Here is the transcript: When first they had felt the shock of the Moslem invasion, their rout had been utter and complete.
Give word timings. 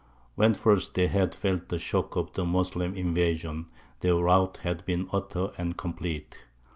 When 0.33 0.55
first 0.55 0.95
they 0.95 1.05
had 1.09 1.35
felt 1.35 1.69
the 1.69 1.77
shock 1.77 2.15
of 2.15 2.33
the 2.33 2.43
Moslem 2.43 2.95
invasion, 2.97 3.67
their 3.99 4.15
rout 4.15 4.57
had 4.63 4.83
been 4.83 5.07
utter 5.13 5.51
and 5.59 5.77
complete. 5.77 6.39